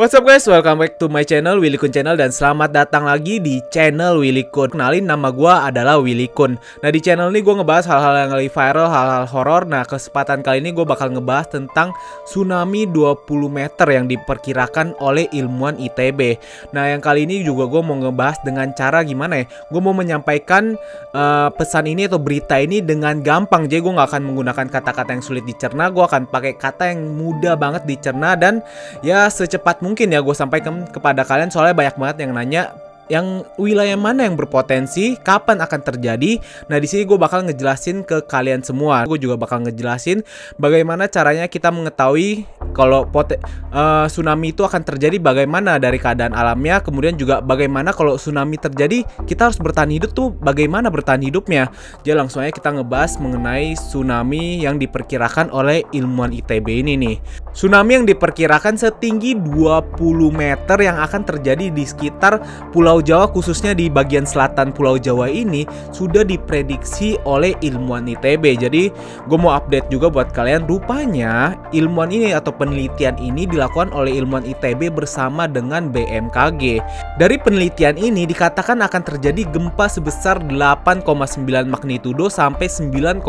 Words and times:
What's 0.00 0.16
up 0.16 0.24
guys, 0.24 0.48
welcome 0.48 0.80
back 0.80 0.96
to 0.96 1.12
my 1.12 1.20
channel 1.28 1.60
Willy 1.60 1.76
Kun 1.76 1.92
Channel 1.92 2.16
dan 2.16 2.32
selamat 2.32 2.72
datang 2.72 3.04
lagi 3.04 3.36
di 3.36 3.60
channel 3.68 4.16
Willy 4.16 4.48
Kun. 4.48 4.72
Kenalin 4.72 5.04
nama 5.04 5.28
gue 5.28 5.52
adalah 5.52 6.00
Willy 6.00 6.24
Kun. 6.32 6.56
Nah 6.56 6.88
di 6.88 7.04
channel 7.04 7.28
ini 7.28 7.44
gue 7.44 7.52
ngebahas 7.60 7.84
hal-hal 7.84 8.16
yang 8.16 8.32
lagi 8.32 8.48
viral, 8.48 8.88
hal-hal 8.88 9.28
horor. 9.28 9.68
Nah 9.68 9.84
kesempatan 9.84 10.40
kali 10.40 10.64
ini 10.64 10.72
gue 10.72 10.88
bakal 10.88 11.12
ngebahas 11.12 11.52
tentang 11.52 11.92
tsunami 12.24 12.88
20 12.88 13.28
meter 13.52 13.84
yang 13.92 14.08
diperkirakan 14.08 14.96
oleh 15.04 15.28
ilmuwan 15.36 15.76
ITB. 15.76 16.40
Nah 16.72 16.88
yang 16.88 17.04
kali 17.04 17.28
ini 17.28 17.44
juga 17.44 17.68
gue 17.68 17.84
mau 17.84 18.00
ngebahas 18.00 18.40
dengan 18.40 18.72
cara 18.72 19.04
gimana 19.04 19.44
ya? 19.44 19.52
Gue 19.68 19.84
mau 19.84 19.92
menyampaikan 19.92 20.80
uh, 21.12 21.52
pesan 21.52 21.92
ini 21.92 22.08
atau 22.08 22.16
berita 22.16 22.56
ini 22.56 22.80
dengan 22.80 23.20
gampang. 23.20 23.68
Jadi 23.68 23.84
gue 23.84 23.92
gak 24.00 24.16
akan 24.16 24.32
menggunakan 24.32 24.64
kata-kata 24.64 25.12
yang 25.12 25.20
sulit 25.20 25.44
dicerna. 25.44 25.92
Gue 25.92 26.08
akan 26.08 26.24
pakai 26.24 26.56
kata 26.56 26.88
yang 26.88 27.20
mudah 27.20 27.52
banget 27.60 27.84
dicerna 27.84 28.32
dan 28.32 28.64
ya 29.04 29.28
secepat 29.28 29.84
mungkin 29.84 29.89
ya 30.12 30.20
gue 30.20 30.34
sampaikan 30.36 30.86
kepada 30.88 31.22
kalian 31.24 31.48
soalnya 31.48 31.74
banyak 31.76 31.96
banget 31.96 32.16
yang 32.26 32.32
nanya 32.34 32.62
yang 33.10 33.42
wilayah 33.58 33.98
mana 33.98 34.24
yang 34.24 34.38
berpotensi, 34.38 35.18
kapan 35.18 35.58
akan 35.58 35.80
terjadi. 35.82 36.38
Nah, 36.70 36.78
di 36.78 36.86
sini 36.86 37.02
gue 37.02 37.18
bakal 37.18 37.42
ngejelasin 37.42 38.06
ke 38.06 38.22
kalian 38.30 38.62
semua. 38.62 39.02
Gue 39.04 39.18
juga 39.18 39.34
bakal 39.34 39.66
ngejelasin 39.66 40.22
bagaimana 40.56 41.10
caranya 41.10 41.50
kita 41.50 41.74
mengetahui 41.74 42.46
kalau 42.70 43.02
uh, 43.10 44.06
tsunami 44.06 44.54
itu 44.54 44.62
akan 44.62 44.86
terjadi 44.86 45.18
bagaimana 45.18 45.82
dari 45.82 45.98
keadaan 45.98 46.32
alamnya, 46.32 46.78
kemudian 46.78 47.18
juga 47.18 47.42
bagaimana 47.42 47.90
kalau 47.90 48.14
tsunami 48.14 48.56
terjadi 48.56 49.02
kita 49.26 49.50
harus 49.50 49.58
bertahan 49.58 49.90
hidup 49.90 50.14
tuh 50.14 50.30
bagaimana 50.38 50.86
bertahan 50.86 51.20
hidupnya. 51.26 51.68
Jadi 52.06 52.14
langsung 52.14 52.46
aja 52.46 52.54
kita 52.54 52.70
ngebahas 52.78 53.18
mengenai 53.18 53.74
tsunami 53.74 54.62
yang 54.62 54.78
diperkirakan 54.78 55.50
oleh 55.50 55.82
ilmuwan 55.90 56.30
ITB 56.30 56.86
ini 56.86 56.94
nih. 56.94 57.16
Tsunami 57.50 57.98
yang 57.98 58.06
diperkirakan 58.06 58.78
setinggi 58.78 59.34
20 59.34 59.98
meter 60.30 60.78
yang 60.78 61.02
akan 61.02 61.26
terjadi 61.26 61.74
di 61.74 61.82
sekitar 61.82 62.38
Pulau 62.70 62.99
Jawa 63.00 63.28
khususnya 63.28 63.76
di 63.76 63.88
bagian 63.88 64.24
selatan 64.24 64.72
Pulau 64.72 64.96
Jawa 64.96 65.28
ini 65.28 65.68
sudah 65.92 66.24
diprediksi 66.24 67.16
oleh 67.28 67.56
ilmuwan 67.64 68.08
ITB. 68.08 68.60
Jadi 68.60 68.92
gue 69.26 69.38
mau 69.38 69.56
update 69.56 69.88
juga 69.88 70.10
buat 70.10 70.30
kalian. 70.34 70.66
Rupanya 70.66 71.56
ilmuwan 71.72 72.10
ini 72.10 72.34
atau 72.34 72.52
penelitian 72.52 73.16
ini 73.20 73.46
dilakukan 73.46 73.94
oleh 73.94 74.18
ilmuwan 74.20 74.44
ITB 74.44 74.92
bersama 74.92 75.46
dengan 75.46 75.88
BMKG. 75.88 76.82
Dari 77.16 77.36
penelitian 77.40 77.96
ini 77.96 78.26
dikatakan 78.26 78.80
akan 78.84 79.02
terjadi 79.06 79.46
gempa 79.48 79.86
sebesar 79.86 80.42
8,9 80.44 81.46
magnitudo 81.70 82.26
sampai 82.28 82.66
9,1 82.68 83.24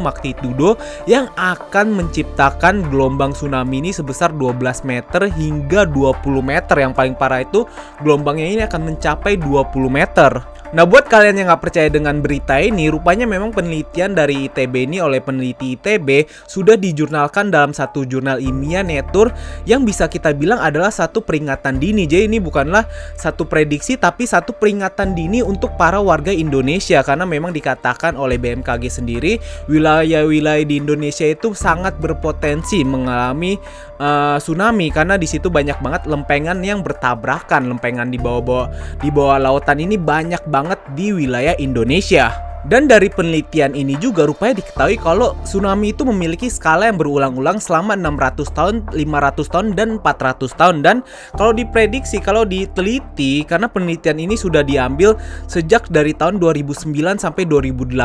magnitudo 0.00 0.78
yang 1.10 1.26
akan 1.36 1.92
menciptakan 1.92 2.86
gelombang 2.88 3.34
tsunami 3.34 3.82
ini 3.84 3.90
sebesar 3.90 4.30
12 4.32 4.86
meter 4.86 5.28
hingga 5.28 5.84
20 5.84 6.40
meter. 6.40 6.76
Yang 6.78 6.94
paling 6.96 7.14
parah 7.18 7.42
itu 7.42 7.66
gelombangnya 8.00 8.46
ini 8.46 8.62
akan 8.64 8.94
mencapai 8.94 9.09
mencapai 9.10 9.34
20 9.42 9.90
meter. 9.90 10.32
Nah 10.70 10.86
buat 10.86 11.10
kalian 11.10 11.34
yang 11.34 11.50
nggak 11.50 11.62
percaya 11.66 11.88
dengan 11.90 12.22
berita 12.22 12.54
ini, 12.62 12.86
rupanya 12.94 13.26
memang 13.26 13.50
penelitian 13.50 14.14
dari 14.14 14.46
ITB 14.46 14.86
ini 14.86 15.02
oleh 15.02 15.18
peneliti 15.18 15.74
ITB 15.74 16.30
sudah 16.46 16.78
dijurnalkan 16.78 17.50
dalam 17.50 17.74
satu 17.74 18.06
jurnal 18.06 18.38
ilmiah 18.38 18.86
Nature 18.86 19.34
yang 19.66 19.82
bisa 19.82 20.06
kita 20.06 20.30
bilang 20.30 20.62
adalah 20.62 20.94
satu 20.94 21.26
peringatan 21.26 21.82
dini. 21.82 22.06
Jadi 22.06 22.30
ini 22.30 22.38
bukanlah 22.38 22.86
satu 23.18 23.50
prediksi 23.50 23.98
tapi 23.98 24.30
satu 24.30 24.54
peringatan 24.54 25.18
dini 25.18 25.42
untuk 25.42 25.74
para 25.74 25.98
warga 25.98 26.30
Indonesia. 26.30 27.02
Karena 27.02 27.26
memang 27.26 27.50
dikatakan 27.50 28.14
oleh 28.14 28.38
BMKG 28.38 29.02
sendiri 29.02 29.42
wilayah-wilayah 29.66 30.62
di 30.62 30.78
Indonesia 30.78 31.26
itu 31.26 31.50
sangat 31.50 31.98
berpotensi 31.98 32.86
mengalami 32.86 33.58
uh, 33.98 34.38
tsunami. 34.38 34.94
Karena 34.94 35.18
di 35.18 35.26
situ 35.26 35.50
banyak 35.50 35.82
banget 35.82 36.06
lempengan 36.06 36.62
yang 36.62 36.86
bertabrakan, 36.86 37.66
lempengan 37.66 38.06
di 38.06 38.22
bawah-bawah 38.22 38.70
di 39.02 39.10
bawah 39.10 39.42
lautan 39.42 39.82
ini 39.82 39.98
banyak 39.98 40.46
banget 40.46 40.58
banget 40.60 40.80
di 40.92 41.16
wilayah 41.16 41.56
Indonesia. 41.56 42.28
Dan 42.60 42.84
dari 42.84 43.08
penelitian 43.08 43.72
ini 43.72 43.96
juga 43.96 44.28
rupanya 44.28 44.60
diketahui 44.60 45.00
kalau 45.00 45.32
tsunami 45.48 45.96
itu 45.96 46.04
memiliki 46.04 46.52
skala 46.52 46.92
yang 46.92 47.00
berulang-ulang 47.00 47.56
selama 47.56 47.96
600 47.96 48.52
tahun, 48.52 48.74
500 48.92 49.48
tahun, 49.48 49.66
dan 49.72 49.88
400 49.96 50.60
tahun. 50.60 50.76
Dan 50.84 50.96
kalau 51.40 51.56
diprediksi, 51.56 52.20
kalau 52.20 52.44
diteliti, 52.44 53.48
karena 53.48 53.64
penelitian 53.64 54.20
ini 54.20 54.36
sudah 54.36 54.60
diambil 54.60 55.16
sejak 55.48 55.88
dari 55.88 56.12
tahun 56.12 56.36
2009 56.36 56.92
sampai 57.16 57.48
2018. 57.48 57.96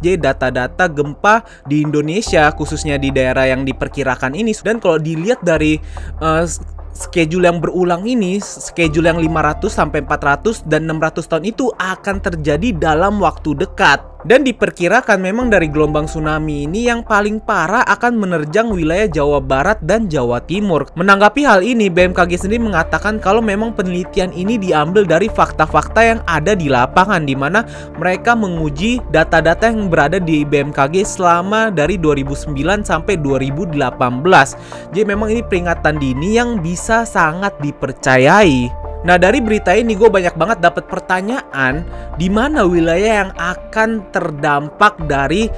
Jadi 0.00 0.16
data-data 0.16 0.88
gempa 0.88 1.44
di 1.68 1.84
Indonesia, 1.84 2.48
khususnya 2.56 2.96
di 2.96 3.12
daerah 3.12 3.52
yang 3.52 3.68
diperkirakan 3.68 4.32
ini. 4.32 4.56
Dan 4.64 4.80
kalau 4.80 4.96
dilihat 4.96 5.44
dari 5.44 5.76
uh, 6.24 6.48
schedule 6.92 7.46
yang 7.46 7.58
berulang 7.62 8.04
ini, 8.06 8.42
schedule 8.42 9.08
yang 9.10 9.18
500 9.22 9.70
sampai 9.70 10.02
400 10.04 10.66
dan 10.66 10.86
600 10.86 11.30
tahun 11.30 11.44
itu 11.48 11.70
akan 11.74 12.16
terjadi 12.20 12.76
dalam 12.76 13.22
waktu 13.22 13.56
dekat. 13.56 14.02
Dan 14.20 14.44
diperkirakan 14.44 15.16
memang 15.16 15.48
dari 15.48 15.72
gelombang 15.72 16.04
tsunami 16.04 16.68
ini 16.68 16.92
yang 16.92 17.00
paling 17.00 17.40
parah 17.40 17.80
akan 17.88 18.20
menerjang 18.20 18.68
wilayah 18.68 19.08
Jawa 19.08 19.40
Barat 19.40 19.80
dan 19.80 20.12
Jawa 20.12 20.44
Timur. 20.44 20.84
Menanggapi 20.92 21.48
hal 21.48 21.64
ini, 21.64 21.88
BMKG 21.88 22.44
sendiri 22.44 22.60
mengatakan 22.60 23.16
kalau 23.16 23.40
memang 23.40 23.72
penelitian 23.72 24.28
ini 24.36 24.60
diambil 24.60 25.08
dari 25.08 25.32
fakta-fakta 25.32 26.00
yang 26.04 26.20
ada 26.28 26.52
di 26.52 26.68
lapangan 26.68 27.24
di 27.24 27.32
mana 27.32 27.64
mereka 27.96 28.36
menguji 28.36 29.00
data-data 29.08 29.72
yang 29.72 29.88
berada 29.88 30.20
di 30.20 30.44
BMKG 30.44 31.04
selama 31.04 31.72
dari 31.72 31.96
2009 31.96 32.84
sampai 32.84 33.16
2018. 33.16 33.80
Jadi 34.92 35.04
memang 35.08 35.28
ini 35.32 35.40
peringatan 35.40 35.96
dini 35.96 36.36
yang 36.36 36.60
bisa 36.60 37.08
sangat 37.08 37.56
dipercayai. 37.64 38.79
Nah 39.00 39.16
dari 39.16 39.40
berita 39.40 39.72
ini 39.72 39.96
gue 39.96 40.12
banyak 40.12 40.36
banget 40.36 40.58
dapat 40.60 40.84
pertanyaan 40.84 41.80
di 42.20 42.28
mana 42.28 42.68
wilayah 42.68 43.24
yang 43.24 43.32
akan 43.40 44.04
terdampak 44.12 45.00
dari 45.08 45.48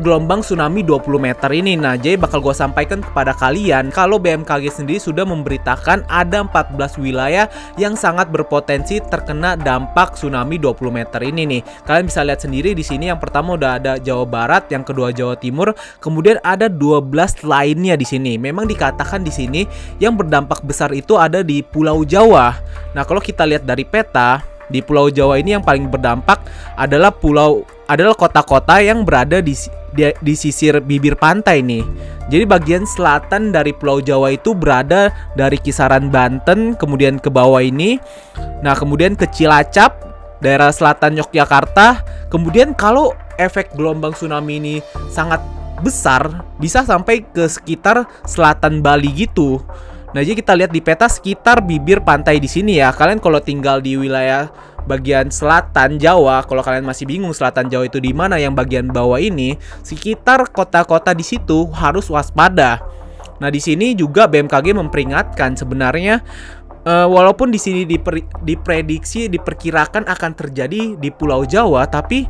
gelombang 0.00 0.40
tsunami 0.40 0.80
20 0.80 1.20
meter 1.20 1.50
ini. 1.52 1.76
Nah, 1.76 2.00
jadi 2.00 2.16
bakal 2.16 2.40
gue 2.40 2.56
sampaikan 2.56 3.04
kepada 3.04 3.36
kalian 3.36 3.92
kalau 3.92 4.16
BMKG 4.16 4.72
sendiri 4.72 4.96
sudah 4.96 5.28
memberitakan 5.28 6.08
ada 6.08 6.40
14 6.48 6.96
wilayah 6.96 7.50
yang 7.76 7.92
sangat 7.92 8.32
berpotensi 8.32 9.04
terkena 9.04 9.58
dampak 9.58 10.16
tsunami 10.16 10.56
20 10.56 10.88
meter 10.88 11.20
ini 11.20 11.42
nih. 11.44 11.62
Kalian 11.84 12.08
bisa 12.08 12.24
lihat 12.24 12.40
sendiri 12.40 12.72
di 12.72 12.80
sini 12.80 13.12
yang 13.12 13.20
pertama 13.20 13.60
udah 13.60 13.76
ada 13.76 13.92
Jawa 14.00 14.24
Barat, 14.24 14.72
yang 14.72 14.86
kedua 14.86 15.12
Jawa 15.12 15.36
Timur, 15.36 15.76
kemudian 16.00 16.40
ada 16.40 16.72
12 16.72 17.44
lainnya 17.44 17.98
di 17.98 18.06
sini. 18.08 18.40
Memang 18.40 18.64
dikatakan 18.64 19.20
di 19.20 19.32
sini 19.34 19.68
yang 20.00 20.16
berdampak 20.16 20.64
besar 20.64 20.94
itu 20.96 21.20
ada 21.20 21.44
di 21.44 21.60
Pulau 21.60 22.06
Jawa. 22.06 22.56
Nah, 22.96 23.04
kalau 23.04 23.20
kita 23.20 23.44
lihat 23.44 23.68
dari 23.68 23.84
peta, 23.84 24.51
di 24.72 24.80
Pulau 24.80 25.12
Jawa 25.12 25.36
ini 25.36 25.52
yang 25.52 25.62
paling 25.62 25.92
berdampak 25.92 26.40
adalah 26.80 27.12
pulau 27.12 27.68
adalah 27.84 28.16
kota-kota 28.16 28.80
yang 28.80 29.04
berada 29.04 29.44
di 29.44 29.52
di, 29.92 30.08
di 30.24 30.34
sisir 30.34 30.80
bibir 30.80 31.14
pantai 31.14 31.60
nih. 31.60 31.84
Jadi 32.32 32.44
bagian 32.48 32.88
selatan 32.88 33.52
dari 33.52 33.76
Pulau 33.76 34.00
Jawa 34.00 34.32
itu 34.32 34.56
berada 34.56 35.12
dari 35.36 35.60
kisaran 35.60 36.08
Banten 36.08 36.72
kemudian 36.80 37.20
ke 37.20 37.28
bawah 37.28 37.60
ini. 37.60 38.00
Nah, 38.64 38.72
kemudian 38.72 39.12
ke 39.12 39.28
Cilacap, 39.28 40.00
daerah 40.40 40.72
selatan 40.72 41.20
Yogyakarta. 41.20 42.00
Kemudian 42.32 42.72
kalau 42.72 43.12
efek 43.36 43.76
gelombang 43.76 44.16
tsunami 44.16 44.58
ini 44.58 44.76
sangat 45.12 45.44
besar, 45.84 46.46
bisa 46.56 46.86
sampai 46.86 47.26
ke 47.26 47.44
sekitar 47.50 48.08
selatan 48.24 48.80
Bali 48.80 49.12
gitu. 49.12 49.60
Nah, 50.12 50.20
jadi 50.20 50.36
kita 50.36 50.52
lihat 50.52 50.70
di 50.76 50.84
peta 50.84 51.08
sekitar 51.08 51.64
bibir 51.64 52.04
pantai 52.04 52.36
di 52.36 52.44
sini 52.44 52.76
ya. 52.76 52.92
Kalian 52.92 53.16
kalau 53.16 53.40
tinggal 53.40 53.80
di 53.80 53.96
wilayah 53.96 54.52
bagian 54.84 55.32
selatan 55.32 55.96
Jawa, 55.96 56.44
kalau 56.44 56.60
kalian 56.60 56.84
masih 56.84 57.08
bingung 57.08 57.32
selatan 57.32 57.72
Jawa 57.72 57.88
itu 57.88 57.96
di 57.96 58.12
mana 58.12 58.36
yang 58.36 58.52
bagian 58.52 58.92
bawah 58.92 59.16
ini, 59.16 59.56
sekitar 59.80 60.52
kota-kota 60.52 61.16
di 61.16 61.24
situ 61.24 61.64
harus 61.72 62.12
waspada. 62.12 62.84
Nah, 63.40 63.50
di 63.50 63.58
sini 63.58 63.96
juga 63.96 64.30
BMKG 64.30 64.70
memperingatkan 64.76 65.58
sebenarnya 65.58 66.22
uh, 66.86 67.06
walaupun 67.08 67.50
di 67.50 67.58
sini 67.58 67.86
diprediksi 68.42 69.30
diperkirakan 69.30 70.06
akan 70.06 70.32
terjadi 70.34 70.96
di 70.98 71.08
Pulau 71.10 71.46
Jawa, 71.46 71.86
tapi 71.86 72.26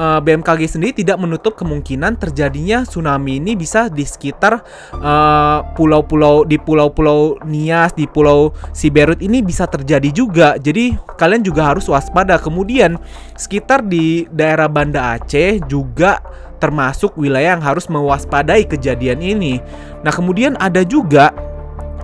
uh, 0.00 0.20
BMKG 0.20 0.78
sendiri 0.78 0.92
tidak 1.04 1.16
menutup 1.20 1.56
kemungkinan 1.56 2.16
terjadinya 2.20 2.84
tsunami 2.84 3.40
ini 3.40 3.56
bisa 3.56 3.88
di 3.88 4.04
sekitar 4.04 4.62
uh, 4.96 5.58
pulau-pulau 5.74 6.44
uh, 6.44 6.48
di 6.48 6.56
pulau-pulau 6.60 7.40
Nias, 7.44 7.96
di 7.96 8.08
pulau 8.08 8.52
Siberut 8.72 9.20
ini 9.20 9.40
bisa 9.40 9.64
terjadi 9.68 10.08
juga. 10.12 10.48
Jadi 10.60 10.96
kalian 11.16 11.42
juga 11.44 11.72
harus 11.74 11.88
waspada. 11.88 12.38
Kemudian 12.40 13.00
sekitar 13.36 13.84
di 13.84 14.28
daerah 14.32 14.68
Banda 14.68 15.16
Aceh 15.16 15.64
juga 15.68 16.20
termasuk 16.56 17.20
wilayah 17.20 17.56
yang 17.56 17.64
harus 17.64 17.84
mewaspadai 17.92 18.64
kejadian 18.64 19.20
ini. 19.20 19.60
Nah, 20.00 20.08
kemudian 20.08 20.56
ada 20.56 20.80
juga 20.88 21.28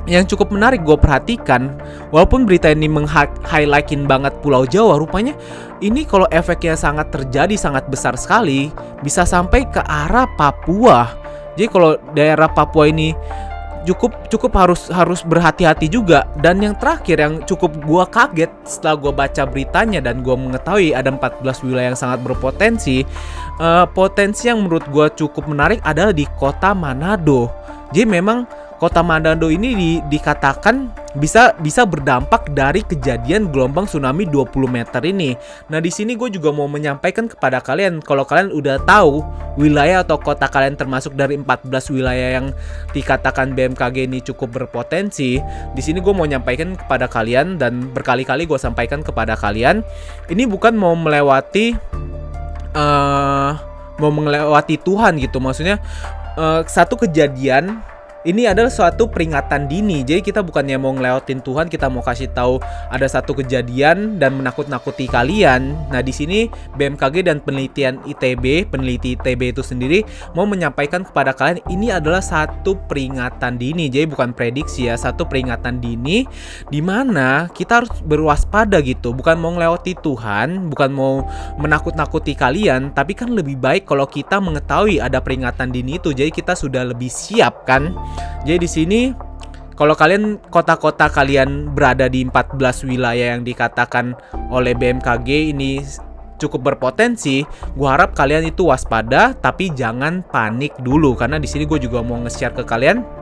yang 0.06 0.26
cukup 0.26 0.50
menarik 0.50 0.82
gue 0.82 0.98
perhatikan 0.98 1.78
walaupun 2.10 2.42
berita 2.42 2.74
ini 2.74 2.90
meng-highlightin 2.90 4.10
banget 4.10 4.34
Pulau 4.42 4.66
Jawa 4.66 4.98
rupanya 4.98 5.38
ini 5.78 6.02
kalau 6.02 6.26
efeknya 6.30 6.74
sangat 6.74 7.14
terjadi 7.14 7.54
sangat 7.54 7.86
besar 7.86 8.18
sekali 8.18 8.70
bisa 9.02 9.22
sampai 9.26 9.66
ke 9.66 9.82
arah 9.82 10.26
Papua. 10.38 11.10
Jadi 11.54 11.68
kalau 11.68 11.98
daerah 12.14 12.48
Papua 12.50 12.88
ini 12.88 13.14
cukup 13.82 14.14
cukup 14.30 14.54
harus 14.54 14.88
harus 14.90 15.26
berhati-hati 15.26 15.90
juga. 15.90 16.26
Dan 16.38 16.62
yang 16.62 16.78
terakhir 16.78 17.18
yang 17.18 17.42
cukup 17.42 17.74
gue 17.82 18.04
kaget 18.08 18.50
setelah 18.62 18.96
gue 18.98 19.12
baca 19.12 19.42
beritanya 19.46 20.00
dan 20.02 20.22
gue 20.22 20.34
mengetahui 20.34 20.94
ada 20.94 21.10
14 21.10 21.66
wilayah 21.66 21.92
yang 21.92 21.98
sangat 21.98 22.22
berpotensi 22.22 23.02
uh, 23.58 23.86
potensi 23.90 24.46
yang 24.46 24.62
menurut 24.62 24.86
gue 24.86 25.06
cukup 25.18 25.50
menarik 25.50 25.82
adalah 25.82 26.14
di 26.14 26.24
kota 26.38 26.72
Manado. 26.72 27.50
Jadi 27.92 28.08
memang 28.08 28.61
kota 28.82 28.98
Manado 28.98 29.46
ini 29.46 29.78
di, 29.78 29.90
dikatakan 30.10 30.90
bisa 31.14 31.54
bisa 31.62 31.86
berdampak 31.86 32.50
dari 32.50 32.82
kejadian 32.82 33.54
gelombang 33.54 33.86
tsunami 33.86 34.26
20 34.26 34.50
meter 34.66 34.98
ini. 35.06 35.38
Nah, 35.70 35.78
di 35.78 35.86
sini 35.86 36.18
gue 36.18 36.26
juga 36.34 36.50
mau 36.50 36.66
menyampaikan 36.66 37.30
kepada 37.30 37.62
kalian 37.62 38.02
kalau 38.02 38.26
kalian 38.26 38.50
udah 38.50 38.82
tahu 38.82 39.22
wilayah 39.54 40.02
atau 40.02 40.18
kota 40.18 40.50
kalian 40.50 40.74
termasuk 40.74 41.14
dari 41.14 41.38
14 41.38 41.94
wilayah 41.94 42.42
yang 42.42 42.50
dikatakan 42.90 43.54
BMKG 43.54 44.10
ini 44.10 44.18
cukup 44.18 44.50
berpotensi. 44.50 45.38
Di 45.78 45.82
sini 45.84 46.02
gue 46.02 46.10
mau 46.10 46.26
menyampaikan 46.26 46.74
kepada 46.74 47.06
kalian 47.06 47.62
dan 47.62 47.94
berkali-kali 47.94 48.50
gue 48.50 48.58
sampaikan 48.58 49.06
kepada 49.06 49.38
kalian, 49.38 49.86
ini 50.26 50.42
bukan 50.42 50.74
mau 50.74 50.98
melewati 50.98 51.78
uh, 52.74 53.52
mau 54.02 54.10
melewati 54.10 54.74
Tuhan 54.82 55.22
gitu. 55.22 55.38
Maksudnya 55.38 55.78
uh, 56.34 56.66
satu 56.66 56.98
kejadian 56.98 57.91
ini 58.22 58.46
adalah 58.46 58.70
suatu 58.70 59.10
peringatan 59.10 59.66
dini. 59.66 60.06
Jadi 60.06 60.22
kita 60.22 60.46
bukannya 60.46 60.78
mau 60.78 60.94
ngelewatin 60.94 61.42
Tuhan, 61.42 61.66
kita 61.66 61.90
mau 61.90 62.02
kasih 62.02 62.30
tahu 62.30 62.62
ada 62.90 63.06
satu 63.10 63.34
kejadian 63.34 64.22
dan 64.22 64.38
menakut-nakuti 64.38 65.10
kalian. 65.10 65.74
Nah, 65.90 66.02
di 66.02 66.14
sini 66.14 66.46
BMKG 66.78 67.26
dan 67.26 67.42
penelitian 67.42 67.98
ITB, 68.06 68.70
peneliti 68.70 69.18
ITB 69.18 69.58
itu 69.58 69.62
sendiri 69.66 70.06
mau 70.38 70.46
menyampaikan 70.46 71.02
kepada 71.02 71.34
kalian 71.34 71.60
ini 71.66 71.90
adalah 71.90 72.22
satu 72.22 72.78
peringatan 72.86 73.58
dini. 73.58 73.90
Jadi 73.90 74.06
bukan 74.06 74.30
prediksi 74.30 74.86
ya, 74.86 74.94
satu 74.94 75.26
peringatan 75.26 75.82
dini 75.82 76.22
di 76.70 76.78
mana 76.78 77.50
kita 77.50 77.82
harus 77.82 77.90
berwaspada 78.06 78.78
gitu. 78.86 79.10
Bukan 79.10 79.34
mau 79.38 79.50
ngelewati 79.58 79.98
Tuhan, 79.98 80.70
bukan 80.70 80.90
mau 80.94 81.26
menakut-nakuti 81.58 82.38
kalian, 82.38 82.94
tapi 82.94 83.18
kan 83.18 83.34
lebih 83.34 83.58
baik 83.58 83.90
kalau 83.90 84.06
kita 84.06 84.38
mengetahui 84.38 85.02
ada 85.02 85.18
peringatan 85.18 85.74
dini 85.74 85.98
itu. 85.98 86.14
Jadi 86.14 86.30
kita 86.30 86.54
sudah 86.54 86.86
lebih 86.86 87.10
siap 87.10 87.66
kan? 87.66 87.90
Jadi 88.42 88.58
di 88.58 88.68
sini 88.70 89.00
kalau 89.72 89.96
kalian 89.96 90.38
kota-kota 90.52 91.08
kalian 91.08 91.72
berada 91.72 92.06
di 92.06 92.22
14 92.28 92.86
wilayah 92.86 93.34
yang 93.34 93.42
dikatakan 93.42 94.14
oleh 94.52 94.76
BMKG 94.76 95.56
ini 95.56 95.80
cukup 96.36 96.74
berpotensi, 96.74 97.46
gue 97.46 97.88
harap 97.88 98.18
kalian 98.18 98.50
itu 98.50 98.66
waspada 98.66 99.32
tapi 99.32 99.70
jangan 99.72 100.26
panik 100.26 100.74
dulu. 100.82 101.14
Karena 101.14 101.38
di 101.38 101.46
sini 101.46 101.64
gue 101.64 101.78
juga 101.78 102.02
mau 102.02 102.18
nge-share 102.20 102.52
ke 102.58 102.64
kalian 102.66 103.21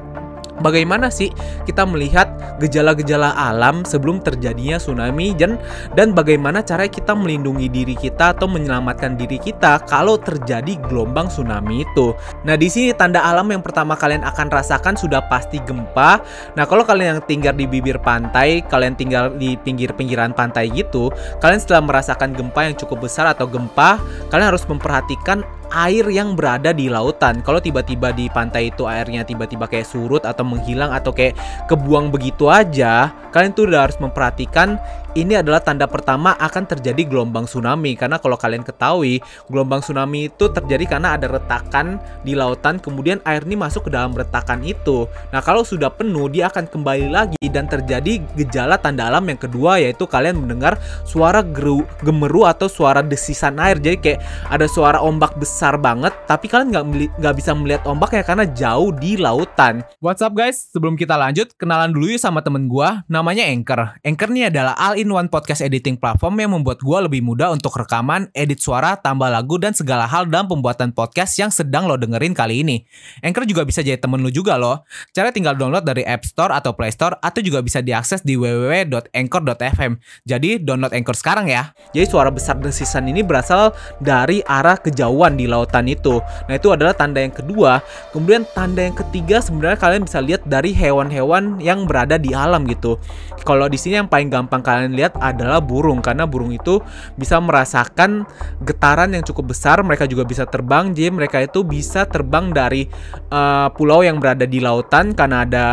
bagaimana 0.58 1.08
sih 1.08 1.31
kita 1.64 1.87
melihat 1.87 2.31
gejala-gejala 2.58 3.32
alam 3.38 3.87
sebelum 3.87 4.19
terjadinya 4.19 4.76
tsunami 4.76 5.32
dan 5.38 5.56
dan 5.94 6.12
bagaimana 6.12 6.61
cara 6.61 6.91
kita 6.91 7.14
melindungi 7.14 7.70
diri 7.70 7.94
kita 7.94 8.35
atau 8.37 8.50
menyelamatkan 8.50 9.14
diri 9.14 9.38
kita 9.38 9.82
kalau 9.87 10.19
terjadi 10.19 10.76
gelombang 10.91 11.31
tsunami 11.31 11.87
itu. 11.87 12.12
Nah, 12.43 12.58
di 12.58 12.69
sini 12.69 12.91
tanda 12.93 13.23
alam 13.23 13.49
yang 13.49 13.62
pertama 13.62 13.94
kalian 13.94 14.26
akan 14.26 14.49
rasakan 14.50 14.94
sudah 14.99 15.25
pasti 15.31 15.62
gempa. 15.62 16.20
Nah, 16.58 16.64
kalau 16.67 16.82
kalian 16.82 17.17
yang 17.17 17.23
tinggal 17.25 17.55
di 17.55 17.64
bibir 17.70 18.00
pantai, 18.02 18.62
kalian 18.67 18.94
tinggal 18.99 19.32
di 19.35 19.55
pinggir-pinggiran 19.61 20.35
pantai 20.35 20.69
gitu, 20.73 21.12
kalian 21.38 21.61
setelah 21.61 21.82
merasakan 21.85 22.35
gempa 22.35 22.61
yang 22.67 22.75
cukup 22.76 23.06
besar 23.08 23.29
atau 23.31 23.47
gempa, 23.47 24.00
kalian 24.29 24.52
harus 24.52 24.64
memperhatikan 24.67 25.43
air 25.70 26.06
yang 26.11 26.34
berada 26.34 26.75
di 26.75 26.90
lautan. 26.90 27.40
Kalau 27.40 27.62
tiba-tiba 27.62 28.11
di 28.11 28.26
pantai 28.31 28.75
itu 28.75 28.87
airnya 28.87 29.22
tiba-tiba 29.22 29.70
kayak 29.70 29.87
surut 29.87 30.22
atau 30.26 30.43
menghilang 30.43 30.90
atau 30.90 31.14
kayak 31.14 31.38
kebuang 31.70 32.11
begitu 32.11 32.50
aja, 32.50 33.14
kalian 33.31 33.55
tuh 33.55 33.70
udah 33.70 33.87
harus 33.88 33.99
memperhatikan 34.02 34.76
ini 35.19 35.35
adalah 35.35 35.59
tanda 35.59 35.91
pertama 35.91 36.39
akan 36.39 36.71
terjadi 36.71 37.03
gelombang 37.03 37.43
tsunami 37.43 37.99
karena 37.99 38.23
kalau 38.23 38.39
kalian 38.39 38.62
ketahui 38.62 39.19
gelombang 39.51 39.83
tsunami 39.83 40.31
itu 40.31 40.47
terjadi 40.47 40.97
karena 40.97 41.19
ada 41.19 41.27
retakan 41.27 41.99
di 42.23 42.39
lautan 42.39 42.79
kemudian 42.79 43.19
air 43.27 43.43
ini 43.43 43.59
masuk 43.59 43.89
ke 43.89 43.91
dalam 43.91 44.15
retakan 44.15 44.62
itu. 44.62 45.11
Nah, 45.35 45.43
kalau 45.43 45.67
sudah 45.67 45.91
penuh 45.91 46.31
dia 46.31 46.47
akan 46.47 46.71
kembali 46.71 47.11
lagi 47.11 47.43
dan 47.51 47.67
terjadi 47.67 48.23
gejala 48.39 48.79
tanda 48.79 49.11
alam 49.11 49.27
yang 49.27 49.41
kedua 49.41 49.83
yaitu 49.83 50.07
kalian 50.07 50.39
mendengar 50.47 50.79
suara 51.03 51.43
geru, 51.43 51.83
gemeru 52.07 52.47
atau 52.47 52.71
suara 52.71 53.03
desisan 53.03 53.59
air. 53.59 53.83
Jadi 53.83 53.97
kayak 53.99 54.21
ada 54.47 54.71
suara 54.71 55.03
ombak 55.03 55.35
besar 55.43 55.75
banget 55.75 56.15
tapi 56.31 56.47
kalian 56.47 56.71
nggak 57.19 57.35
bisa 57.35 57.51
melihat 57.57 57.83
ombaknya 57.89 58.23
karena 58.23 58.47
jauh 58.47 58.95
di 58.95 59.19
lautan. 59.19 59.83
What's 59.99 60.23
up 60.23 60.39
guys? 60.39 60.71
Sebelum 60.71 60.95
kita 60.95 61.19
lanjut, 61.19 61.51
kenalan 61.59 61.91
dulu 61.91 62.15
yuk 62.15 62.23
sama 62.23 62.45
temen 62.47 62.71
gua 62.71 63.03
namanya 63.11 63.43
Anchor. 63.49 63.99
Anchor 64.07 64.31
ini 64.31 64.47
adalah 64.47 64.79
al 64.79 65.00
all-in-one 65.00 65.32
podcast 65.32 65.64
editing 65.64 65.97
platform 65.97 66.37
yang 66.44 66.52
membuat 66.52 66.85
gue 66.85 66.99
lebih 67.08 67.25
mudah 67.25 67.56
untuk 67.56 67.73
rekaman, 67.73 68.29
edit 68.37 68.61
suara, 68.61 69.00
tambah 69.00 69.32
lagu, 69.32 69.56
dan 69.56 69.73
segala 69.73 70.05
hal 70.05 70.29
dalam 70.29 70.44
pembuatan 70.44 70.93
podcast 70.93 71.41
yang 71.41 71.49
sedang 71.49 71.88
lo 71.88 71.97
dengerin 71.97 72.37
kali 72.37 72.61
ini. 72.61 72.85
Anchor 73.25 73.49
juga 73.49 73.64
bisa 73.64 73.81
jadi 73.81 73.97
temen 73.97 74.20
lo 74.20 74.29
juga 74.29 74.61
loh. 74.61 74.85
Cara 75.17 75.32
tinggal 75.32 75.56
download 75.56 75.88
dari 75.88 76.05
App 76.05 76.29
Store 76.29 76.52
atau 76.52 76.76
Play 76.76 76.93
Store 76.93 77.17
atau 77.25 77.41
juga 77.41 77.64
bisa 77.64 77.81
diakses 77.81 78.20
di 78.20 78.37
www.anchor.fm. 78.37 79.97
Jadi 80.29 80.61
download 80.61 80.93
Anchor 80.93 81.17
sekarang 81.17 81.49
ya. 81.49 81.73
Jadi 81.97 82.05
suara 82.05 82.29
besar 82.29 82.61
desisan 82.61 83.08
ini 83.08 83.25
berasal 83.25 83.73
dari 84.05 84.44
arah 84.44 84.76
kejauhan 84.76 85.41
di 85.41 85.49
lautan 85.49 85.88
itu. 85.88 86.20
Nah 86.44 86.61
itu 86.61 86.69
adalah 86.76 86.93
tanda 86.93 87.25
yang 87.25 87.32
kedua. 87.32 87.81
Kemudian 88.12 88.44
tanda 88.52 88.85
yang 88.85 88.93
ketiga 88.93 89.41
sebenarnya 89.41 89.81
kalian 89.81 90.05
bisa 90.05 90.20
lihat 90.20 90.44
dari 90.44 90.76
hewan-hewan 90.76 91.56
yang 91.56 91.88
berada 91.88 92.20
di 92.20 92.37
alam 92.37 92.69
gitu. 92.69 93.00
Kalau 93.49 93.64
di 93.64 93.81
sini 93.81 93.97
yang 93.97 94.11
paling 94.12 94.29
gampang 94.29 94.61
kalian 94.61 94.89
kalian 94.90 94.99
lihat 94.99 95.14
adalah 95.23 95.62
burung 95.62 96.02
karena 96.02 96.26
burung 96.26 96.50
itu 96.50 96.82
bisa 97.14 97.38
merasakan 97.38 98.26
getaran 98.66 99.14
yang 99.14 99.23
cukup 99.23 99.54
besar 99.54 99.78
mereka 99.87 100.11
juga 100.11 100.26
bisa 100.26 100.42
terbang 100.50 100.90
jadi 100.90 101.14
mereka 101.14 101.38
itu 101.38 101.62
bisa 101.62 102.11
terbang 102.11 102.50
dari 102.50 102.90
uh, 103.30 103.70
pulau 103.70 104.02
yang 104.02 104.18
berada 104.18 104.42
di 104.42 104.59
lautan 104.59 105.14
karena 105.14 105.47
ada 105.47 105.66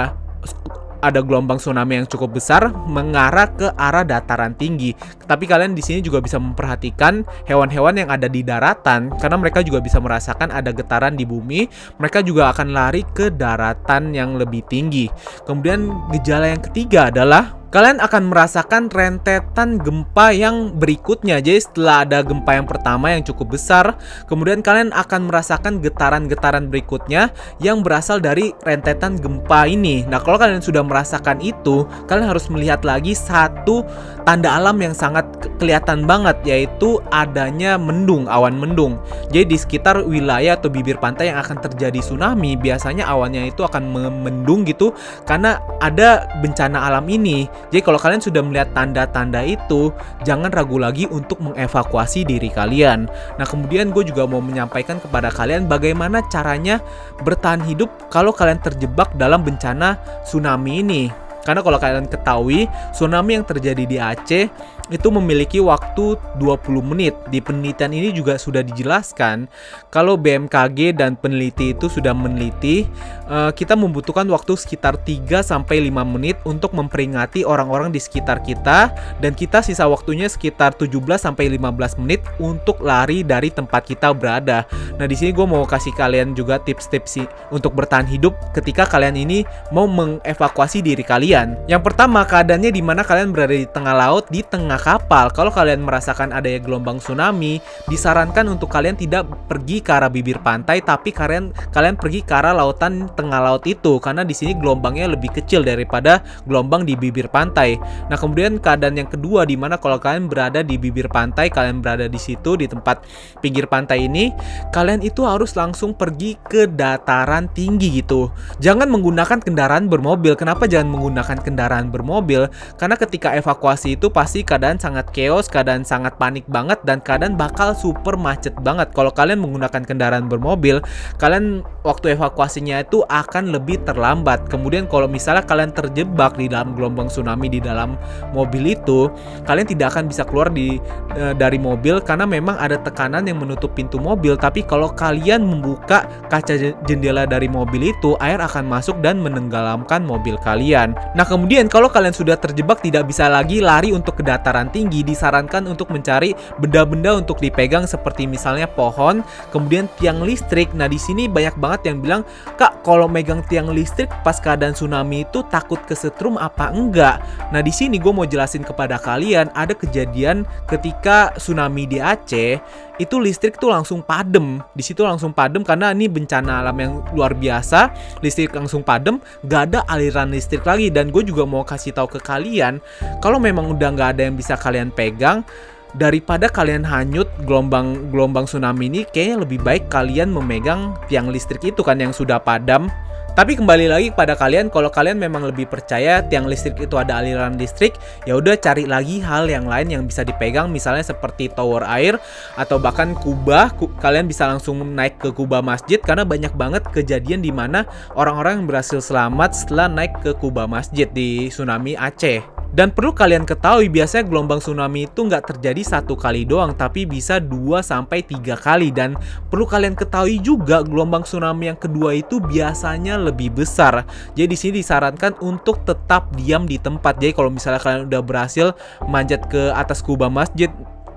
ada 1.02 1.22
gelombang 1.22 1.62
tsunami 1.62 2.02
yang 2.02 2.08
cukup 2.10 2.42
besar 2.42 2.74
mengarah 2.90 3.54
ke 3.54 3.70
arah 3.78 4.02
dataran 4.02 4.58
tinggi. 4.58 4.98
Tapi 5.30 5.46
kalian 5.46 5.78
di 5.78 5.86
sini 5.86 6.02
juga 6.02 6.22
bisa 6.24 6.42
memperhatikan 6.42 7.22
hewan-hewan 7.46 8.02
yang 8.02 8.10
ada 8.10 8.26
di 8.26 8.42
daratan 8.42 9.14
karena 9.22 9.38
mereka 9.38 9.62
juga 9.62 9.78
bisa 9.78 10.02
merasakan 10.02 10.50
ada 10.50 10.74
getaran 10.74 11.14
di 11.14 11.24
bumi. 11.24 11.70
Mereka 12.02 12.26
juga 12.26 12.50
akan 12.50 12.74
lari 12.74 13.06
ke 13.14 13.30
daratan 13.30 14.14
yang 14.14 14.36
lebih 14.42 14.66
tinggi. 14.66 15.06
Kemudian 15.46 16.10
gejala 16.18 16.50
yang 16.50 16.62
ketiga 16.66 17.14
adalah 17.14 17.54
kalian 17.68 18.00
akan 18.00 18.32
merasakan 18.32 18.88
rentetan 18.88 19.80
gempa 19.82 20.32
yang 20.32 20.76
berikutnya. 20.76 21.44
Jadi 21.44 21.60
setelah 21.60 22.08
ada 22.08 22.20
gempa 22.24 22.56
yang 22.56 22.68
pertama 22.68 23.12
yang 23.12 23.24
cukup 23.28 23.60
besar, 23.60 24.00
kemudian 24.26 24.64
kalian 24.64 24.96
akan 24.96 25.28
merasakan 25.28 25.84
getaran-getaran 25.84 26.72
berikutnya 26.72 27.32
yang 27.60 27.84
berasal 27.84 28.24
dari 28.24 28.56
rentetan 28.64 29.20
gempa 29.20 29.68
ini. 29.68 30.08
Nah, 30.08 30.24
kalau 30.24 30.40
kalian 30.40 30.64
sudah 30.64 30.84
merasakan 30.84 31.44
itu, 31.44 31.84
kalian 32.08 32.32
harus 32.32 32.48
melihat 32.48 32.82
lagi 32.88 33.12
satu 33.12 33.84
tanda 34.24 34.56
alam 34.56 34.76
yang 34.80 34.96
sangat 34.96 35.24
kelihatan 35.60 36.04
banget 36.04 36.36
yaitu 36.44 37.00
adanya 37.12 37.76
mendung, 37.76 38.28
awan 38.28 38.56
mendung. 38.56 39.00
Jadi 39.32 39.56
di 39.56 39.58
sekitar 39.60 40.04
wilayah 40.04 40.56
atau 40.56 40.72
bibir 40.72 41.00
pantai 41.00 41.32
yang 41.32 41.40
akan 41.44 41.60
terjadi 41.64 42.00
tsunami, 42.00 42.56
biasanya 42.56 43.08
awannya 43.08 43.52
itu 43.52 43.64
akan 43.64 43.92
mendung 44.24 44.64
gitu 44.68 44.96
karena 45.28 45.60
ada 45.84 46.28
bencana 46.40 46.88
alam 46.88 47.04
ini. 47.12 47.48
Jadi 47.68 47.82
kalau 47.84 48.00
kalian 48.00 48.24
sudah 48.24 48.40
melihat 48.40 48.72
tanda-tanda 48.72 49.44
itu, 49.44 49.92
jangan 50.24 50.50
ragu 50.50 50.80
lagi 50.80 51.04
untuk 51.12 51.44
mengevakuasi 51.44 52.24
diri 52.24 52.48
kalian. 52.48 53.12
Nah 53.36 53.46
kemudian 53.46 53.92
gue 53.92 54.08
juga 54.08 54.24
mau 54.24 54.40
menyampaikan 54.40 54.98
kepada 55.04 55.28
kalian 55.30 55.68
bagaimana 55.68 56.24
caranya 56.32 56.80
bertahan 57.22 57.62
hidup 57.68 57.92
kalau 58.08 58.32
kalian 58.32 58.62
terjebak 58.64 59.12
dalam 59.20 59.44
bencana 59.44 60.00
tsunami 60.24 60.80
ini. 60.82 61.27
Karena 61.48 61.64
kalau 61.64 61.80
kalian 61.80 62.12
ketahui, 62.12 62.68
tsunami 62.92 63.40
yang 63.40 63.48
terjadi 63.48 63.84
di 63.88 63.96
Aceh 63.96 64.52
itu 64.88 65.08
memiliki 65.12 65.60
waktu 65.60 66.16
20 66.40 66.80
menit. 66.84 67.16
Di 67.28 67.44
penelitian 67.44 67.92
ini 67.92 68.12
juga 68.16 68.40
sudah 68.40 68.64
dijelaskan 68.64 69.52
kalau 69.92 70.16
BMKG 70.16 70.96
dan 70.96 71.20
peneliti 71.20 71.76
itu 71.76 71.92
sudah 71.92 72.16
meneliti 72.16 72.88
uh, 73.28 73.52
kita 73.52 73.76
membutuhkan 73.76 74.28
waktu 74.32 74.56
sekitar 74.56 75.00
3 75.04 75.44
sampai 75.44 75.84
5 75.92 76.14
menit 76.16 76.38
untuk 76.48 76.72
memperingati 76.72 77.44
orang-orang 77.44 77.92
di 77.92 78.00
sekitar 78.00 78.40
kita 78.44 78.92
dan 79.20 79.32
kita 79.36 79.60
sisa 79.60 79.86
waktunya 79.88 80.32
sekitar 80.32 80.76
17 80.76 80.96
sampai 81.20 81.52
15 81.52 82.02
menit 82.04 82.24
untuk 82.40 82.80
lari 82.80 83.22
dari 83.28 83.52
tempat 83.52 83.84
kita 83.84 84.16
berada. 84.16 84.64
Nah, 84.96 85.06
di 85.06 85.16
sini 85.16 85.36
gue 85.36 85.46
mau 85.46 85.64
kasih 85.68 85.92
kalian 85.94 86.34
juga 86.34 86.60
tips-tips 86.64 87.20
sih 87.20 87.28
untuk 87.52 87.76
bertahan 87.76 88.08
hidup 88.08 88.34
ketika 88.56 88.88
kalian 88.88 89.20
ini 89.20 89.44
mau 89.76 89.86
mengevakuasi 89.86 90.80
diri 90.80 91.04
kalian. 91.04 91.37
Yang 91.68 91.84
pertama, 91.84 92.24
keadaannya 92.24 92.72
di 92.74 92.82
mana 92.82 93.06
kalian 93.06 93.36
berada 93.36 93.54
di 93.54 93.68
tengah 93.68 93.94
laut, 93.94 94.26
di 94.32 94.42
tengah 94.42 94.80
kapal, 94.80 95.30
kalau 95.30 95.52
kalian 95.54 95.84
merasakan 95.84 96.34
adanya 96.34 96.64
gelombang 96.64 96.98
tsunami, 96.98 97.62
disarankan 97.92 98.48
untuk 98.48 98.72
kalian 98.72 98.98
tidak 98.98 99.28
pergi 99.46 99.84
ke 99.84 99.92
arah 99.94 100.10
bibir 100.10 100.42
pantai, 100.42 100.82
tapi 100.82 101.12
kalian 101.14 101.52
kalian 101.76 102.00
pergi 102.00 102.24
ke 102.24 102.34
arah 102.34 102.56
lautan 102.56 103.12
tengah 103.14 103.44
laut 103.44 103.68
itu, 103.68 104.00
karena 104.00 104.24
di 104.24 104.32
sini 104.32 104.56
gelombangnya 104.56 105.12
lebih 105.14 105.36
kecil 105.36 105.62
daripada 105.62 106.24
gelombang 106.48 106.88
di 106.88 106.96
bibir 106.96 107.28
pantai. 107.28 107.76
Nah, 108.08 108.16
kemudian 108.16 108.58
keadaan 108.64 108.96
yang 108.96 109.12
kedua, 109.12 109.44
di 109.44 109.60
mana 109.60 109.76
kalau 109.76 110.00
kalian 110.00 110.32
berada 110.32 110.64
di 110.64 110.80
bibir 110.80 111.12
pantai, 111.12 111.52
kalian 111.52 111.84
berada 111.84 112.08
di 112.08 112.18
situ 112.18 112.56
di 112.56 112.72
tempat 112.72 113.04
pinggir 113.44 113.68
pantai 113.68 114.08
ini, 114.08 114.32
kalian 114.72 115.04
itu 115.04 115.28
harus 115.28 115.54
langsung 115.60 115.92
pergi 115.92 116.40
ke 116.48 116.72
dataran 116.72 117.52
tinggi 117.52 118.00
gitu. 118.00 118.32
Jangan 118.64 118.88
menggunakan 118.88 119.44
kendaraan 119.44 119.92
bermobil. 119.92 120.40
Kenapa 120.40 120.70
jangan 120.72 120.96
menggunakan 120.96 121.27
kendaraan 121.36 121.92
bermobil? 121.92 122.48
Karena 122.80 122.96
ketika 122.96 123.36
evakuasi 123.36 124.00
itu 124.00 124.08
pasti 124.08 124.48
keadaan 124.48 124.80
sangat 124.80 125.12
chaos, 125.12 125.52
keadaan 125.52 125.84
sangat 125.84 126.16
panik 126.16 126.48
banget 126.48 126.80
dan 126.88 127.04
keadaan 127.04 127.36
bakal 127.36 127.76
super 127.76 128.16
macet 128.16 128.56
banget. 128.64 128.96
Kalau 128.96 129.12
kalian 129.12 129.44
menggunakan 129.44 129.84
kendaraan 129.84 130.32
bermobil, 130.32 130.80
kalian 131.20 131.68
waktu 131.84 132.16
evakuasinya 132.16 132.84
itu 132.84 133.04
akan 133.08 133.52
lebih 133.52 133.84
terlambat. 133.84 134.48
Kemudian 134.48 134.88
kalau 134.88 135.10
misalnya 135.10 135.44
kalian 135.44 135.76
terjebak 135.76 136.40
di 136.40 136.48
dalam 136.48 136.78
gelombang 136.78 137.12
tsunami 137.12 137.52
di 137.52 137.60
dalam 137.60 138.00
mobil 138.32 138.78
itu, 138.78 139.12
kalian 139.44 139.68
tidak 139.68 139.98
akan 139.98 140.08
bisa 140.08 140.24
keluar 140.24 140.48
di 140.54 140.78
e, 141.16 141.34
dari 141.34 141.58
mobil 141.58 142.00
karena 142.04 142.30
memang 142.30 142.60
ada 142.60 142.78
tekanan 142.78 143.26
yang 143.26 143.42
menutup 143.42 143.74
pintu 143.74 143.98
mobil. 143.98 144.38
Tapi 144.38 144.62
kalau 144.68 144.92
kalian 144.94 145.42
membuka 145.42 146.06
kaca 146.30 146.54
jendela 146.86 147.26
dari 147.26 147.50
mobil 147.50 147.90
itu, 147.96 148.14
air 148.22 148.38
akan 148.38 148.68
masuk 148.68 149.00
dan 149.02 149.18
menenggelamkan 149.24 150.04
mobil 150.04 150.36
kalian. 150.44 150.94
Nah, 151.18 151.26
kemudian 151.26 151.66
kalau 151.66 151.90
kalian 151.90 152.14
sudah 152.14 152.38
terjebak 152.38 152.78
tidak 152.86 153.10
bisa 153.10 153.26
lagi 153.26 153.58
lari 153.58 153.90
untuk 153.90 154.22
ke 154.22 154.24
dataran 154.24 154.70
tinggi 154.70 155.02
disarankan 155.02 155.66
untuk 155.66 155.90
mencari 155.90 156.38
benda-benda 156.62 157.18
untuk 157.18 157.42
dipegang 157.42 157.90
seperti 157.90 158.30
misalnya 158.30 158.70
pohon, 158.70 159.26
kemudian 159.50 159.90
tiang 159.98 160.22
listrik. 160.22 160.70
Nah, 160.78 160.86
di 160.86 161.02
sini 161.02 161.26
banyak 161.26 161.58
banget 161.58 161.90
yang 161.90 162.06
bilang, 162.06 162.22
"Kak, 162.62 162.86
kalau 162.86 163.10
megang 163.10 163.42
tiang 163.50 163.74
listrik 163.74 164.14
pas 164.22 164.38
keadaan 164.38 164.78
tsunami 164.78 165.26
itu 165.26 165.42
takut 165.50 165.82
kesetrum 165.90 166.38
apa 166.38 166.70
enggak?" 166.70 167.18
Nah, 167.50 167.66
di 167.66 167.74
sini 167.74 167.98
gue 167.98 168.14
mau 168.14 168.30
jelasin 168.30 168.62
kepada 168.62 169.02
kalian 169.02 169.50
ada 169.58 169.74
kejadian 169.74 170.46
ketika 170.70 171.34
tsunami 171.34 171.90
di 171.90 171.98
Aceh 171.98 172.62
itu 172.98 173.16
listrik 173.22 173.62
tuh 173.62 173.70
langsung 173.70 174.02
padem. 174.02 174.62
Di 174.74 174.82
situ 174.82 175.06
langsung 175.06 175.32
padem 175.32 175.62
karena 175.62 175.94
ini 175.94 176.10
bencana 176.10 176.66
alam 176.66 176.78
yang 176.78 176.94
luar 177.14 177.38
biasa. 177.38 177.94
Listrik 178.26 178.54
langsung 178.58 178.82
padem, 178.82 179.22
gak 179.46 179.74
ada 179.74 179.80
aliran 179.86 180.34
listrik 180.34 180.66
lagi. 180.66 180.90
Dan 180.98 181.14
gue 181.14 181.22
juga 181.22 181.46
mau 181.46 181.62
kasih 181.62 181.94
tahu 181.94 182.18
ke 182.18 182.20
kalian, 182.26 182.82
kalau 183.22 183.38
memang 183.38 183.70
udah 183.70 183.94
gak 183.94 184.18
ada 184.18 184.26
yang 184.26 184.34
bisa 184.34 184.58
kalian 184.58 184.90
pegang, 184.90 185.46
daripada 185.94 186.50
kalian 186.50 186.82
hanyut 186.82 187.30
gelombang 187.46 188.10
gelombang 188.10 188.50
tsunami 188.50 188.90
ini 188.90 189.02
kayaknya 189.08 189.38
lebih 189.48 189.60
baik 189.64 189.84
kalian 189.88 190.34
memegang 190.34 190.98
tiang 191.08 191.32
listrik 191.32 191.64
itu 191.64 191.80
kan 191.86 191.96
yang 192.02 192.12
sudah 192.12 192.42
padam 192.42 192.92
tapi 193.38 193.54
kembali 193.54 193.86
lagi 193.86 194.10
kepada 194.10 194.34
kalian, 194.34 194.74
kalau 194.74 194.90
kalian 194.90 195.22
memang 195.22 195.46
lebih 195.46 195.70
percaya 195.70 196.26
tiang 196.26 196.50
listrik 196.50 196.74
itu 196.82 196.98
ada 196.98 197.22
aliran 197.22 197.54
listrik, 197.54 197.94
ya 198.26 198.34
udah 198.34 198.58
cari 198.58 198.90
lagi 198.90 199.22
hal 199.22 199.46
yang 199.46 199.70
lain 199.70 199.94
yang 199.94 200.04
bisa 200.10 200.26
dipegang, 200.26 200.74
misalnya 200.74 201.06
seperti 201.06 201.54
tower 201.54 201.86
air 201.86 202.18
atau 202.58 202.82
bahkan 202.82 203.14
kubah. 203.14 203.78
Ku, 203.78 203.94
kalian 204.02 204.26
bisa 204.26 204.50
langsung 204.50 204.82
naik 204.82 205.22
ke 205.22 205.30
kubah 205.30 205.62
masjid 205.62 206.02
karena 206.02 206.26
banyak 206.26 206.50
banget 206.58 206.90
kejadian 206.90 207.46
di 207.46 207.54
mana 207.54 207.86
orang-orang 208.18 208.66
yang 208.66 208.68
berhasil 208.74 209.06
selamat 209.06 209.54
setelah 209.54 209.86
naik 209.86 210.18
ke 210.26 210.34
kubah 210.34 210.66
masjid 210.66 211.06
di 211.06 211.54
tsunami 211.54 211.94
Aceh. 211.94 212.57
Dan 212.76 212.92
perlu 212.92 213.16
kalian 213.16 213.48
ketahui 213.48 213.88
biasanya 213.88 214.28
gelombang 214.28 214.60
tsunami 214.60 215.08
itu 215.08 215.26
nggak 215.26 215.56
terjadi 215.56 215.82
satu 215.82 216.14
kali 216.14 216.44
doang 216.44 216.76
tapi 216.76 217.08
bisa 217.08 217.40
2 217.40 217.80
sampai 217.82 218.22
tiga 218.22 218.54
kali 218.54 218.94
dan 218.94 219.18
perlu 219.48 219.66
kalian 219.66 219.96
ketahui 219.96 220.38
juga 220.44 220.84
gelombang 220.84 221.24
tsunami 221.24 221.74
yang 221.74 221.80
kedua 221.80 222.14
itu 222.14 222.38
biasanya 222.38 223.18
lebih 223.18 223.56
besar. 223.56 224.06
Jadi 224.36 224.48
di 224.52 224.58
sini 224.58 224.74
disarankan 224.84 225.40
untuk 225.42 225.82
tetap 225.88 226.36
diam 226.36 226.70
di 226.70 226.78
tempat. 226.78 227.18
Jadi 227.18 227.34
kalau 227.34 227.50
misalnya 227.50 227.82
kalian 227.82 228.04
udah 228.12 228.22
berhasil 228.22 228.68
manjat 229.08 229.48
ke 229.50 229.74
atas 229.74 230.04
kubah 230.06 230.30
masjid 230.30 230.70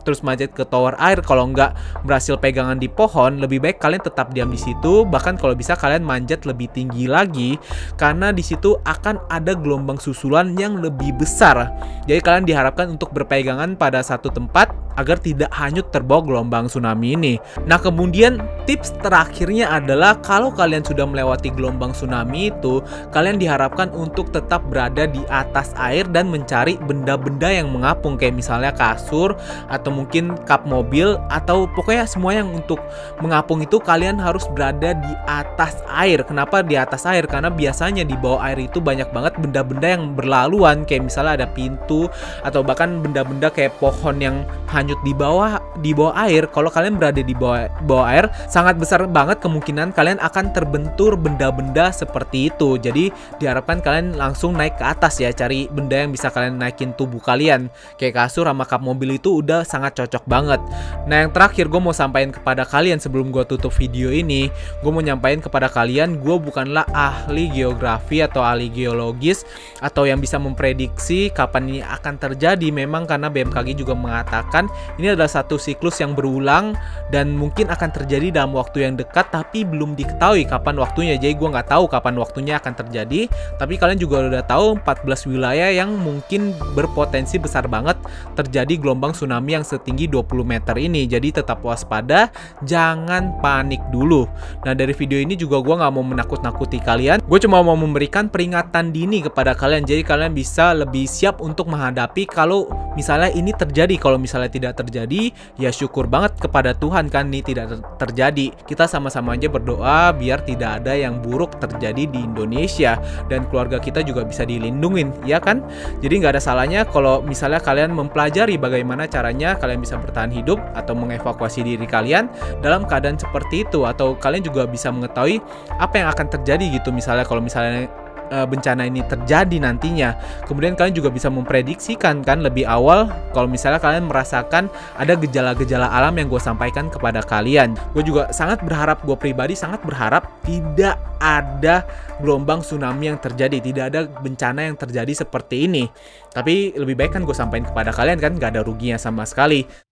terus 0.02 0.24
manjat 0.24 0.52
ke 0.52 0.64
tower 0.66 0.96
air. 0.98 1.20
Kalau 1.24 1.48
nggak 1.50 2.02
berhasil 2.04 2.36
pegangan 2.36 2.76
di 2.76 2.88
pohon 2.90 3.40
lebih 3.40 3.62
baik 3.62 3.78
kalian 3.78 4.02
tetap 4.02 4.32
diam 4.34 4.50
di 4.50 4.60
situ. 4.60 5.04
Bahkan 5.08 5.40
kalau 5.40 5.54
bisa 5.56 5.76
kalian 5.76 6.04
manjat 6.04 6.44
lebih 6.44 6.70
tinggi 6.72 7.06
lagi 7.06 7.56
karena 7.96 8.30
di 8.34 8.42
situ 8.44 8.76
akan 8.84 9.20
ada 9.28 9.52
gelombang 9.56 10.00
susulan 10.00 10.56
yang 10.56 10.78
lebih 10.78 11.14
besar. 11.16 11.70
Jadi 12.08 12.20
kalian 12.20 12.44
diharapkan 12.44 12.90
untuk 12.90 13.12
berpegangan 13.14 13.76
pada 13.76 14.00
satu 14.00 14.32
tempat 14.32 14.72
agar 14.98 15.16
tidak 15.22 15.48
hanyut 15.54 15.88
terbawa 15.88 16.20
gelombang 16.20 16.66
tsunami 16.66 17.14
ini. 17.14 17.34
Nah, 17.64 17.78
kemudian 17.78 18.42
tips 18.68 18.92
terakhirnya 19.00 19.70
adalah 19.70 20.18
kalau 20.20 20.50
kalian 20.50 20.82
sudah 20.82 21.06
melewati 21.06 21.48
gelombang 21.54 21.94
tsunami 21.94 22.50
itu, 22.50 22.82
kalian 23.14 23.38
diharapkan 23.38 23.88
untuk 23.94 24.28
tetap 24.34 24.60
berada 24.66 25.06
di 25.06 25.22
atas 25.32 25.72
air 25.80 26.04
dan 26.10 26.28
mencari 26.28 26.76
benda-benda 26.84 27.48
yang 27.48 27.70
mengapung 27.70 28.20
kayak 28.20 28.36
misalnya 28.36 28.74
kasur 28.74 29.38
atau 29.70 29.89
mungkin 29.90 30.38
kap 30.46 30.64
mobil 30.64 31.18
atau 31.28 31.66
pokoknya 31.74 32.06
semua 32.06 32.38
yang 32.38 32.48
untuk 32.54 32.80
mengapung 33.20 33.60
itu 33.60 33.76
kalian 33.82 34.16
harus 34.16 34.46
berada 34.50 34.94
di 34.96 35.12
atas 35.26 35.82
air. 35.90 36.22
Kenapa 36.24 36.62
di 36.62 36.78
atas 36.78 37.04
air? 37.04 37.26
Karena 37.26 37.50
biasanya 37.50 38.06
di 38.06 38.14
bawah 38.14 38.40
air 38.46 38.64
itu 38.70 38.78
banyak 38.78 39.10
banget 39.10 39.34
benda-benda 39.36 39.88
yang 39.98 40.14
berlaluan 40.14 40.86
kayak 40.86 41.10
misalnya 41.10 41.44
ada 41.44 41.48
pintu 41.50 42.06
atau 42.46 42.62
bahkan 42.62 43.02
benda-benda 43.02 43.50
kayak 43.50 43.74
pohon 43.82 44.22
yang 44.22 44.46
hanyut 44.70 44.98
di 45.02 45.10
bawah 45.10 45.58
di 45.82 45.90
bawah 45.96 46.14
air, 46.28 46.46
kalau 46.46 46.68
kalian 46.68 47.00
berada 47.00 47.24
di 47.24 47.32
bawah 47.32 47.66
bawah 47.88 48.06
air, 48.06 48.26
sangat 48.46 48.76
besar 48.76 49.02
banget 49.08 49.40
kemungkinan 49.40 49.96
kalian 49.96 50.20
akan 50.20 50.52
terbentur 50.52 51.16
benda-benda 51.16 51.90
seperti 51.90 52.52
itu. 52.52 52.76
Jadi 52.76 53.10
diharapkan 53.40 53.80
kalian 53.80 54.14
langsung 54.14 54.54
naik 54.54 54.76
ke 54.76 54.84
atas 54.84 55.18
ya, 55.18 55.32
cari 55.32 55.66
benda 55.72 55.96
yang 56.04 56.12
bisa 56.12 56.28
kalian 56.28 56.60
naikin 56.60 56.92
tubuh 56.94 57.18
kalian. 57.18 57.72
Kayak 57.96 58.28
kasur 58.28 58.44
sama 58.46 58.68
kap 58.68 58.84
mobil 58.84 59.16
itu 59.16 59.40
udah 59.40 59.64
sangat 59.64 59.79
cocok 59.88 60.28
banget. 60.28 60.60
Nah 61.08 61.24
yang 61.24 61.32
terakhir 61.32 61.72
gue 61.72 61.80
mau 61.80 61.96
sampaikan 61.96 62.28
kepada 62.28 62.68
kalian 62.68 63.00
sebelum 63.00 63.32
gue 63.32 63.48
tutup 63.48 63.72
video 63.72 64.12
ini, 64.12 64.52
gue 64.84 64.90
mau 64.92 65.00
nyampaikan 65.00 65.40
kepada 65.40 65.72
kalian, 65.72 66.20
gue 66.20 66.36
bukanlah 66.36 66.84
ahli 66.92 67.48
geografi 67.48 68.20
atau 68.20 68.44
ahli 68.44 68.68
geologis 68.68 69.48
atau 69.80 70.04
yang 70.04 70.20
bisa 70.20 70.36
memprediksi 70.36 71.32
kapan 71.32 71.72
ini 71.72 71.80
akan 71.80 72.20
terjadi. 72.20 72.68
Memang 72.68 73.08
karena 73.08 73.32
BMKG 73.32 73.80
juga 73.80 73.96
mengatakan 73.96 74.68
ini 75.00 75.16
adalah 75.16 75.32
satu 75.32 75.56
siklus 75.56 76.02
yang 76.04 76.12
berulang 76.12 76.76
dan 77.08 77.32
mungkin 77.32 77.72
akan 77.72 77.88
terjadi 77.94 78.42
dalam 78.42 78.52
waktu 78.52 78.84
yang 78.84 78.98
dekat 78.98 79.30
tapi 79.30 79.62
belum 79.62 79.94
diketahui 79.94 80.44
kapan 80.44 80.76
waktunya. 80.76 81.14
Jadi 81.14 81.38
gue 81.38 81.48
nggak 81.48 81.70
tahu 81.70 81.86
kapan 81.86 82.18
waktunya 82.18 82.58
akan 82.58 82.74
terjadi. 82.74 83.30
Tapi 83.56 83.78
kalian 83.78 83.98
juga 84.02 84.26
udah 84.26 84.42
tahu 84.42 84.82
14 84.82 85.30
wilayah 85.30 85.70
yang 85.70 85.94
mungkin 85.94 86.50
berpotensi 86.74 87.38
besar 87.38 87.70
banget 87.70 87.94
terjadi 88.34 88.74
gelombang 88.80 89.14
tsunami 89.14 89.60
yang 89.60 89.64
setinggi 89.70 90.12
20 90.12 90.44
meter 90.44 90.76
ini. 90.76 91.08
Jadi 91.08 91.40
tetap 91.40 91.64
waspada, 91.64 92.28
jangan 92.62 93.40
panik 93.40 93.80
dulu. 93.88 94.28
Nah 94.68 94.76
dari 94.76 94.92
video 94.92 95.16
ini 95.16 95.34
juga 95.34 95.64
gue 95.64 95.74
nggak 95.80 95.92
mau 95.96 96.04
menakut-nakuti 96.04 96.76
kalian. 96.84 97.24
Gue 97.24 97.40
cuma 97.40 97.64
mau 97.64 97.78
memberikan 97.78 98.28
peringatan 98.28 98.92
dini 98.92 99.24
kepada 99.24 99.56
kalian. 99.56 99.88
Jadi 99.88 100.04
kalian 100.04 100.36
bisa 100.36 100.76
lebih 100.76 101.08
siap 101.08 101.40
untuk 101.40 101.72
menghadapi 101.72 102.28
kalau 102.28 102.68
misalnya 102.92 103.32
ini 103.32 103.56
terjadi. 103.56 103.96
Kalau 103.96 104.20
misalnya 104.20 104.52
tidak 104.52 104.76
terjadi, 104.76 105.32
ya 105.56 105.72
syukur 105.72 106.04
banget 106.04 106.36
kepada 106.36 106.76
Tuhan 106.76 107.08
kan 107.08 107.32
ini 107.32 107.40
tidak 107.40 107.72
ter 107.96 108.10
terjadi. 108.10 108.50
Kita 108.66 108.90
sama-sama 108.90 109.38
aja 109.38 109.46
berdoa 109.46 110.10
biar 110.10 110.42
tidak 110.42 110.82
ada 110.82 110.98
yang 110.98 111.22
buruk 111.22 111.62
terjadi 111.62 112.10
di 112.10 112.18
Indonesia 112.18 112.98
dan 113.30 113.46
keluarga 113.46 113.78
kita 113.78 114.02
juga 114.02 114.26
bisa 114.26 114.42
dilindungin, 114.42 115.14
ya 115.22 115.38
kan? 115.38 115.62
Jadi 116.02 116.18
nggak 116.18 116.34
ada 116.34 116.42
salahnya 116.42 116.82
kalau 116.90 117.22
misalnya 117.22 117.62
kalian 117.62 117.94
mempelajari 117.94 118.58
bagaimana 118.58 119.06
caranya 119.06 119.54
kalian 119.60 119.84
bisa 119.84 120.00
bertahan 120.00 120.32
hidup 120.32 120.56
atau 120.72 120.96
mengevakuasi 120.96 121.60
diri 121.60 121.84
kalian 121.84 122.32
dalam 122.64 122.88
keadaan 122.88 123.20
seperti 123.20 123.68
itu. 123.68 123.84
Atau 123.84 124.16
kalian 124.16 124.40
juga 124.40 124.64
bisa 124.64 124.88
mengetahui 124.88 125.38
apa 125.76 125.94
yang 126.00 126.08
akan 126.08 126.26
terjadi 126.40 126.80
gitu. 126.80 126.88
Misalnya 126.90 127.28
kalau 127.28 127.44
misalnya 127.44 127.86
uh, 128.30 128.46
bencana 128.46 128.86
ini 128.86 129.04
terjadi 129.04 129.56
nantinya. 129.60 130.16
Kemudian 130.46 130.78
kalian 130.78 130.94
juga 130.96 131.10
bisa 131.12 131.28
memprediksikan 131.28 132.22
kan 132.24 132.40
lebih 132.40 132.64
awal 132.64 133.10
kalau 133.34 133.50
misalnya 133.50 133.82
kalian 133.82 134.06
merasakan 134.06 134.70
ada 134.96 135.18
gejala-gejala 135.18 135.90
alam 135.90 136.16
yang 136.16 136.30
gue 136.30 136.40
sampaikan 136.40 136.88
kepada 136.88 137.20
kalian. 137.20 137.76
Gue 137.92 138.06
juga 138.06 138.30
sangat 138.30 138.62
berharap, 138.64 139.02
gue 139.04 139.16
pribadi 139.18 139.58
sangat 139.58 139.82
berharap 139.84 140.26
tidak 140.46 140.96
ada 141.20 141.84
gelombang 142.22 142.64
tsunami 142.64 143.12
yang 143.12 143.18
terjadi, 143.20 143.60
tidak 143.60 143.84
ada 143.92 144.00
bencana 144.08 144.72
yang 144.72 144.76
terjadi 144.78 145.12
seperti 145.26 145.68
ini. 145.68 145.84
Tapi 146.32 146.78
lebih 146.78 146.96
baik 146.96 147.18
kan 147.18 147.22
gue 147.26 147.36
sampaikan 147.36 147.68
kepada 147.68 147.90
kalian 147.92 148.18
kan 148.22 148.32
gak 148.38 148.56
ada 148.56 148.62
ruginya 148.64 148.96
sama 148.96 149.26
sekali. 149.28 149.89